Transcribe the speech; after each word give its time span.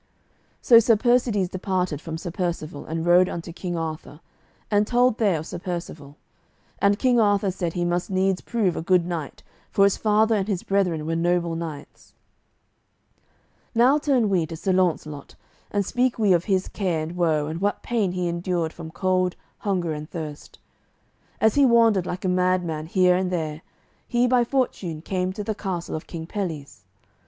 So 0.63 0.79
Sir 0.79 0.95
Persides 0.95 1.49
departed 1.49 2.01
from 2.01 2.17
Sir 2.17 2.31
Percivale, 2.31 2.85
and 2.87 3.05
rode 3.05 3.29
unto 3.29 3.53
King 3.53 3.77
Arthur, 3.77 4.19
and 4.71 4.87
told 4.87 5.19
there 5.19 5.37
of 5.37 5.45
Sir 5.45 5.59
Percivale. 5.59 6.17
And 6.79 6.97
King 6.97 7.19
Arthur 7.19 7.51
said 7.51 7.73
he 7.73 7.85
must 7.85 8.09
needs 8.09 8.41
prove 8.41 8.75
a 8.75 8.81
good 8.81 9.05
knight, 9.05 9.43
for 9.69 9.83
his 9.83 9.97
father 9.97 10.33
and 10.33 10.47
his 10.47 10.63
brethren 10.63 11.05
were 11.05 11.15
noble 11.15 11.55
knights. 11.55 12.15
Now 13.75 13.99
turn 13.99 14.27
we 14.27 14.47
to 14.47 14.55
Sir 14.57 14.73
Launcelot, 14.73 15.35
and 15.69 15.85
speak 15.85 16.17
we 16.17 16.33
of 16.33 16.45
his 16.45 16.67
care 16.67 17.03
and 17.03 17.15
woe 17.15 17.45
and 17.45 17.61
what 17.61 17.83
pain 17.83 18.13
he 18.13 18.27
endured 18.27 18.73
from 18.73 18.89
cold, 18.89 19.35
hunger, 19.59 19.93
and 19.93 20.09
thirst. 20.09 20.57
As 21.39 21.53
he 21.53 21.63
wandered 21.63 22.07
like 22.07 22.25
a 22.25 22.27
mad 22.27 22.65
man 22.65 22.87
here 22.87 23.15
and 23.15 23.29
there, 23.29 23.61
he 24.07 24.25
by 24.25 24.43
fortune 24.45 25.03
came 25.03 25.31
to 25.33 25.43
the 25.43 25.53
castle 25.53 25.95
of 25.95 26.07
King 26.07 26.25
Pelles. 26.25 26.85